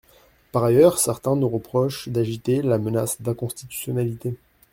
Par 0.51 0.63
ailleurs, 0.63 0.97
certains 0.97 1.35
nous 1.35 1.47
reprochent 1.47 2.09
d’agiter 2.09 2.63
la 2.63 2.79
menace 2.79 3.21
d’inconstitutionnalité. 3.21 4.33